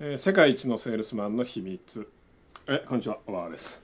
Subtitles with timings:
[0.00, 2.08] えー世界一のセールスマンの秘密。
[2.68, 3.18] えこんにちは。
[3.26, 3.82] 小川です、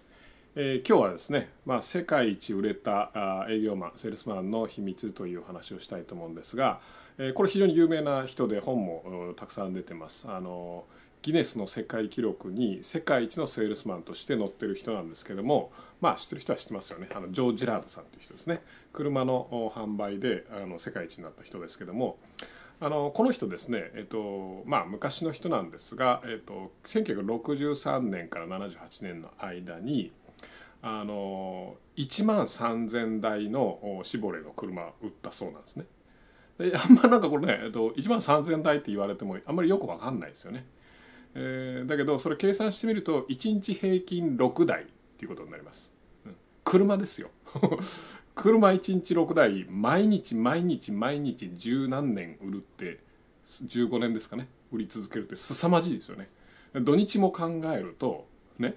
[0.54, 6.80] えー今日はですね、まあ、世界一売れたあ営業マンセールスマンの秘密という話をしたいと思うんですが、
[7.19, 10.30] えーこれ非常に有名な人で本もたくさん出てます。
[10.30, 10.85] あの
[11.22, 17.09] ギネスの世界記録に世界一のセールスマンとして載ってる人なんですけどもまあ知ってる人は知ってますよね。
[17.12, 18.62] あのジョー・ジラードさんという人ですね。
[18.93, 22.19] 車の販売であの世界一になった人ですけども
[22.85, 30.13] あのこの人ですね、えっとまあ、昔の人なんですが、えっと、1963年から78年の間に
[30.82, 35.86] あの1万3000台のシボレーの車を売ったそうなんですね。
[36.58, 40.66] であんまなんかこれね、えっと、1万3000台って言われてもあんまりよく分かんないですよね。
[41.34, 45.91] えーだけどそれ計算してみると1日平均6台っていうことになります。
[46.27, 47.30] うん車ですよ。
[48.34, 53.00] 車1日6台毎日毎日毎日十何年売るって
[53.47, 54.48] 15年ですかね。
[54.72, 56.28] 売り続けるって凄まじいですよね。
[56.74, 58.27] 土日も考えると
[58.58, 58.77] ね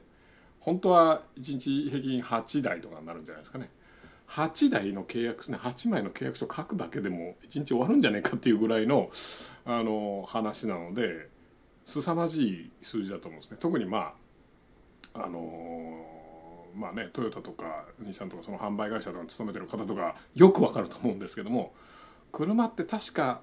[0.60, 3.72] 本当は1日平均8台とかになるんじゃないですかね。
[4.28, 9.10] 8台の契約書ね8枚の契約書書くだけでも1日終わるんじゃないかっていうぐらいの
[9.66, 11.30] あの話なので
[11.86, 13.58] 凄まじい数字だと思うんですね。
[13.60, 14.14] 特にま
[15.14, 16.07] ああの
[16.78, 21.74] まあねトヨタとか日産とかその販売会社とか勤めてる方とかよくわかると思うんですけども
[22.32, 23.42] 車って確か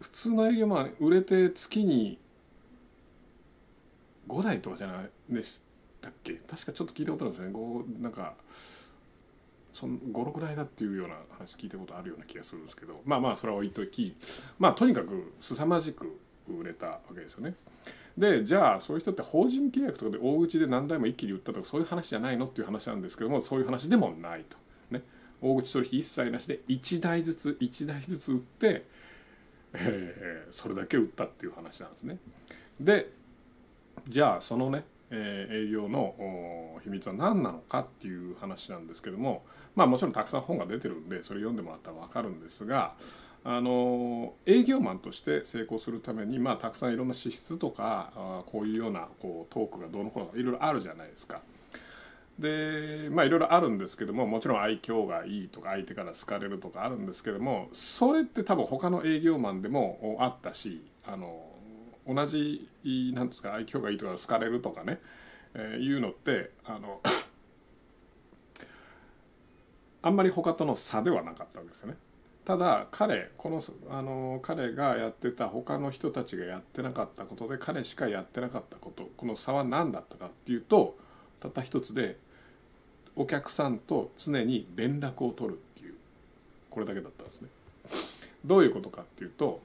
[0.00, 2.18] 普通の営業マン売れて月に
[4.28, 5.62] 5台とかじゃないでし
[6.00, 6.34] たっけ？
[6.34, 7.54] 確かちょっと聞いたことあるんですよね。
[7.98, 8.34] 5なんか
[9.74, 13.00] 56台だっていうような話聞いたことあるような気がするんですけど。
[13.04, 14.14] まあまあそれは置いとき。
[14.58, 16.18] まあとにかく凄まじく
[16.54, 17.54] 売れたわけですよね。
[18.16, 24.56] でじゃあそういう人って法人契約とかで大口で何台も一気に売ったとかそういう話じゃないのっていう話なんですけどもそういう話でもないと。
[24.90, 25.02] ね、
[25.40, 28.84] 大口取引一切なしで1台ずつ1台ずつ売って、
[29.74, 32.18] えーそれだけ売ったっていう話なんですね。
[32.80, 33.10] で
[34.08, 39.44] じゃあそのね、えー営業の秘密は何なのかっていう話なんですけども
[39.76, 42.94] まあもちろんたくさん本が出てるんでそれ読んでもらったら分かるんですが
[43.44, 51.40] あの営業マンとして成功するために、まあ、たくさんいろんな資質とかあこういうようなこうトークがどうのこうのかいろいろあるじゃないですか。
[52.38, 61.46] でまあいろいろあるんですけどももちろん愛嬌がいいとか相手から好かれるとかあるんですけどもそれって多分他の営業マンでもあったしあの
[62.06, 62.68] 同じ
[63.14, 65.00] なんですか愛嬌がいいとか好かれるとかね、
[65.54, 67.00] えーいうのってあの
[70.00, 71.96] あんまり他との差ではなかったわけですよね。
[72.48, 80.96] ただ彼このあの彼がやってた他の人たちがやってなかったことで彼しかやってなかったことこの差は何だったかっていうと
[81.40, 82.16] たった一つで
[83.16, 85.94] お客さんと常に連絡を取るっていう
[86.70, 87.48] これだけだったんですね。
[88.46, 89.60] どういうことかっていうと,、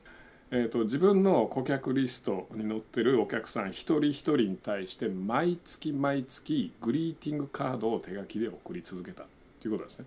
[0.52, 9.26] えー、と自分の顧客リストに載ってるお客さん一人一人に対して毎月毎月グリーティングカードを手書きで送り続けたっ
[9.62, 10.06] ていうことですね。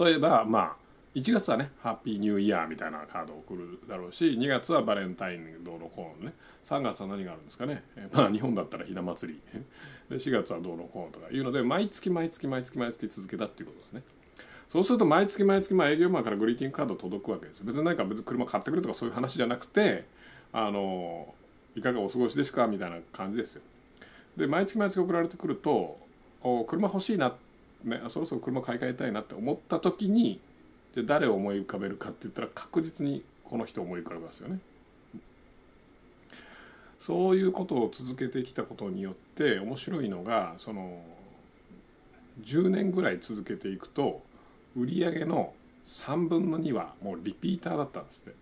[0.00, 0.87] 例えばまあ
[1.18, 6.36] 1月はねハッピーニューイヤーみたいなカードを送るだろうし2月はバレンタインどうのこうのね。
[6.68, 9.40] 3月は何があるんですかね、えまあ日本だったらひな祭り。
[10.10, 14.02] で4月はどうのこうのとかいうので毎月毎月毎月毎月続けたっていうことですね。
[14.68, 20.04] そうすると毎月毎月まあ営業マンからグリーティングカード届くわけです別に何か別に車買ってくれとかそういう話じゃなくて
[20.52, 21.34] あの
[21.74, 23.62] いかがお過ごしですかみたいな感じですよ。
[24.36, 25.98] で毎月毎月送られてくると
[26.42, 27.34] お車欲しいな、
[27.82, 30.40] ね、そろそろ車買い替えたいなって思った時に
[30.94, 34.58] で誰を思い浮かべるかって言ったら確実にこの人を思い浮かべますよね。
[36.98, 41.00] そういうことを続けてきたことによって面白いのがその
[42.42, 44.22] 10年ぐらい続けていくと
[44.76, 45.54] 売上の
[45.84, 48.36] 3分の2はもうリピーターだったんですって。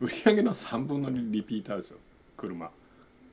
[0.00, 1.98] 売上の3分の2リピーターですよ。
[2.36, 2.70] 車。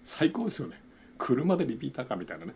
[0.04, 0.82] 最高ですよね。
[1.18, 2.54] 車でリピーターかみたいなね。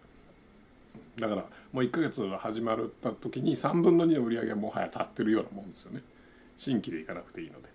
[1.19, 6.01] だからもう1ヶ月始まった時に3分の2の売り上げはもはや立ってるようなもんですよね
[6.57, 7.69] 新規でいかなくていいので。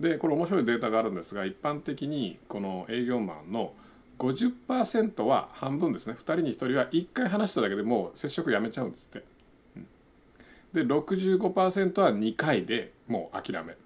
[0.00, 3.74] でこれ面白いデータがあるんですが一般的にこの営業マンの
[4.18, 9.24] 50%は半分ですね2人に1人は1回話しただけでもう接触やめちゃうんですって。
[9.76, 9.86] うん
[10.72, 13.78] で65%は2回でもう諦める。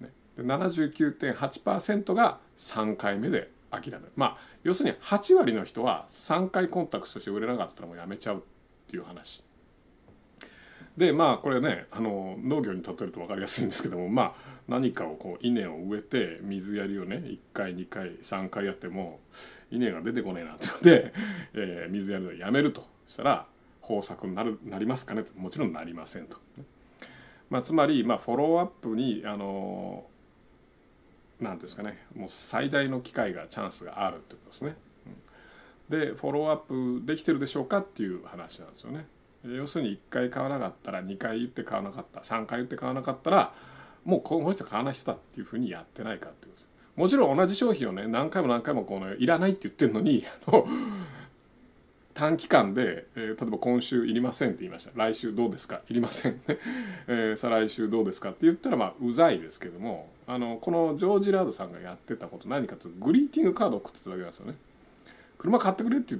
[0.00, 4.12] ね、で79.8%が3回目で諦める。
[4.16, 8.40] まあ要するに8割の人は3回コンタクトして売れなかったらもうやめちゃうっ
[8.88, 9.42] ていう話。
[10.96, 14.34] でまあこれねあの農業に例えると分かりやすいんですけどもまあ
[14.66, 19.20] 何かをこう稲を植えて水やりをね1回2回3回やっても
[19.70, 21.12] 稲が出てこねえなってので、
[21.54, 23.46] えー水やりをやめるとしたら
[23.82, 26.36] 豊作になるなりますかねもちろんなりませんと。
[27.48, 30.04] まあ、つまり、まあ、フォローアップにあの
[31.40, 34.76] 何ですかねもう最大の機会がチャンスがあるってことですね。
[35.88, 39.06] でフォローアップできてるでしょうかっていう話なんですよね。
[39.44, 43.54] 要するに1回買わなかったら2回言って買わなかった3回言って買わなかったら
[44.04, 46.68] もうこの人買わない人だっていうふうにやってないかっていうことです。
[46.96, 50.66] もちろん同じ商品をね何回も何回もこのいらないって言ってるのにあの
[52.14, 55.82] 短期間で、えー、例えば今週いりませんって言いました来週どうですか？
[55.88, 56.40] いりません、
[57.06, 64.54] えー、再来週どうですかって言ったらまあうざいですけどもあのこのジョージ・ラードさんがやってたこと何かというとグリーティングカードを送ってただけなんですよね。
[65.38, 66.16] 車買ってくれって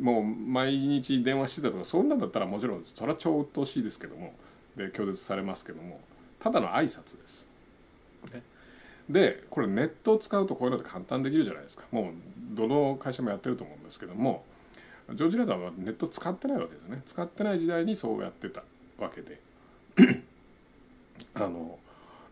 [0.00, 4.32] もう毎日電話してたとかそんなんだったらもちろんそれは超鬱陶しいですけども。
[4.76, 6.00] で拒絶されますけども。
[6.38, 7.44] ただの挨拶です。
[8.32, 8.42] ね、
[9.10, 11.84] でこれネットを使うとこういうのって簡単できるじゃないですか。
[11.92, 14.42] もうどの会社もやってると思うんですけども。
[15.12, 17.02] ジョージ・ラダーはネット使ってないわけですよね。
[17.04, 18.62] 使ってない時代にそうやってた
[18.98, 19.40] わけで。
[21.34, 21.78] あの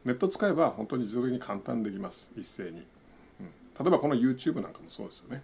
[0.09, 2.33] ネット使えば本当に自動的に簡単できます。
[2.37, 2.83] 一斉に、うん、例
[3.87, 5.43] えばこの YouTube なんかもそうですよね。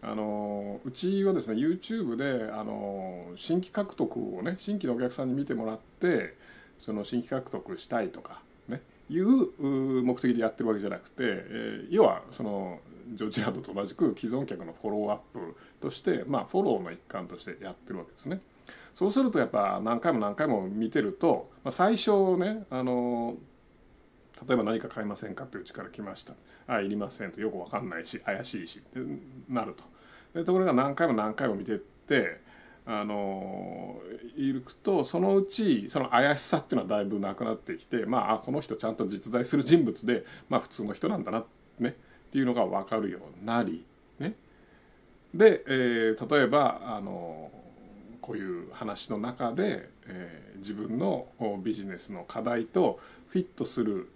[0.00, 6.36] あのうちはですね YouTube であの新規獲得をね新規のお客さんに見てもらって
[6.78, 12.78] その新規獲得したいとかねいう目的でやってるわけじゃなくて、えー、要はその
[13.12, 18.40] ジョージランドと同じく既存客のフォローアップとして、まあ、フォローの一環としてやってるわけですね。
[18.94, 23.36] そうするとやっぱ何回も何回も見てると、まあ、最初ねあの
[24.46, 26.34] 例えば何か買いませんかってうちから来ました。
[26.66, 27.40] あいりませんと。
[27.40, 28.82] よく分かんないし怪しいし。
[29.48, 29.84] なると。
[30.34, 32.40] でところが何回も何回も見てって
[32.86, 34.00] あの
[34.36, 41.44] いるとそのうちその怪しさっていうのはだいぶなくなってきてまあこの人ちゃんと実在する人物でまあ普通の人なんだな
[41.78, 41.96] ね。
[42.28, 43.84] っていうのが分かるようになり
[44.18, 44.34] ね。
[45.34, 47.50] で、えー、例えばあの
[48.20, 51.28] こういう話の中で、えー、自分の
[51.62, 54.08] ビジネスの課題とフィットする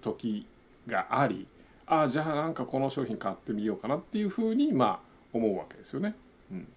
[0.00, 0.46] 時
[0.86, 1.46] があり
[1.86, 4.98] ああじゃあなんかこの商品買ってみようかなっていうふうにまあ
[5.32, 6.14] 思うわけですよね。
[6.50, 6.68] うん、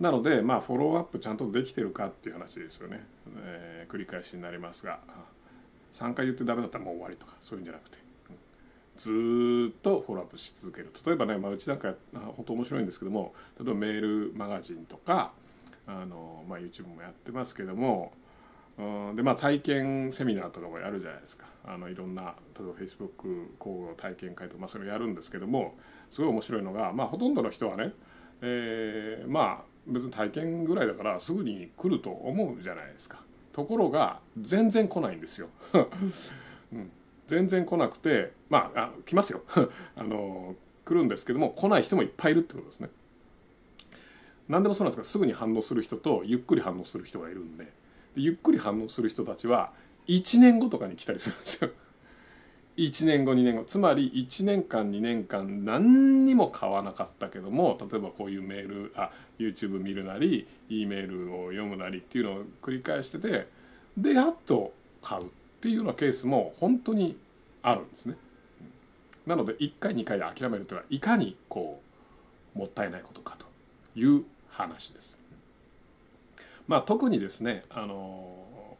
[0.00, 3.04] なのでまあフォローアップちゃんとできてるかっていう話ですよね。
[3.36, 5.00] えー、繰り返しになりますが
[5.92, 7.98] 3回言ってダメだったらもう終わりとかそういうんじゃなくて。
[8.96, 15.30] ずっとフォローアップし続ける例えばね、まあ、うちなんか本当面白いんですけども例えばメールマガジンとか
[15.86, 18.12] あの、まあ、YouTube もやってますけども
[18.78, 19.16] うん。
[19.16, 21.46] でまあ体験セミナーとかもやるじゃないですか。
[21.64, 25.74] あのいろんな例えば Facebook 交互体験会とか、まあ、それをやるんですけども
[26.10, 27.92] すごい面白いのが、まあ、ほとんどの人はね、
[28.40, 33.22] えー、まあ別に体験ぐらいだからすぐに来ると思うじゃないですか。
[33.52, 35.48] ところが全然来ないんですよ、
[36.72, 36.90] うん、
[37.26, 39.42] 全然来なくてまああ来ますよ。
[39.96, 40.54] あの
[40.84, 42.90] 来るんですけども来ない人もいっぱいいるってことですね。
[44.48, 47.70] 何でもそうなんですがすぐに反応する人とゆっくり反応する人がいるんで
[48.18, 49.72] ゆっくり反応する人たちは
[50.06, 51.70] 1年後とかに来たりするんですよ。
[52.76, 63.48] 1年後2年後つまり1年間2年間何にも買わなかったけども例えばこういうメールあ YouTube 見るなり E メールを読むなりっていうのを繰り返してて
[63.96, 64.72] でやっと
[65.02, 65.26] 買うっ
[65.60, 67.16] ていうようなケースも本当に
[67.62, 68.16] あるんですね。
[69.26, 71.82] なので1回2回で諦めるというのはいかにこ
[72.54, 73.46] うもったいないことかと
[73.98, 75.18] いう話です。
[76.68, 78.36] まあ、特にですねあの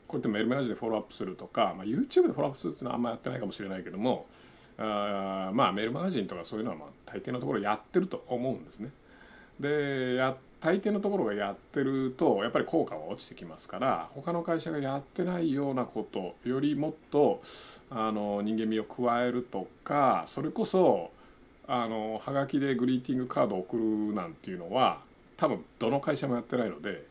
[0.06, 4.26] こうやってメールマガジンでフォローアップするとか、まあ、YouTube でフォローアップするっていうのはあんまやってないかもしれないけども
[4.78, 8.90] あまあメールマガジンとかそういうのはまあ大抵のところやってると思うんですね。
[9.58, 17.42] でや大抵のところがやってるとやっぱり効果は落ちてきますから他の会社がやってないようなことよりもっと
[17.90, 21.10] あの人間味を加えるとかそれこそ
[21.66, 25.00] あのはがきでグリーティングカードを送るなんていうのは
[25.36, 27.06] 多分どの会社もやってないので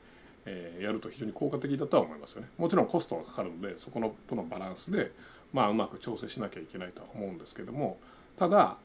[0.79, 5.11] え、やると非常に効果的だとは思いますよねもちろんコストがかかるのでそこのとのバランスで、
[5.53, 7.97] まあ、うまく調整しなきゃいけないとは思うんですけども
[8.37, 8.77] ただ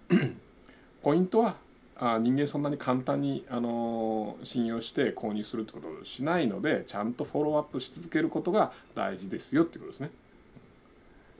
[1.02, 1.57] ポイントは
[1.99, 10.11] あ人間そんなに簡単に、あの、信用して購入するってことをしないのでちゃんとフォローアップし続けることが大事ですよっていうことですね。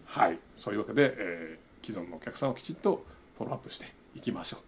[0.05, 3.05] はいそういうわけで、えー、既存のお客さんをきちっと
[3.39, 4.59] フォローアップしていきましょ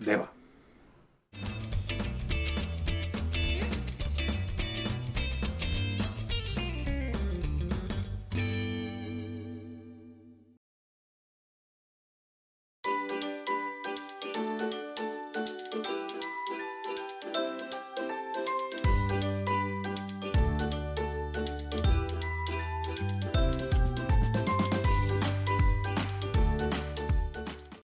[0.00, 0.04] う。
[0.04, 0.39] では。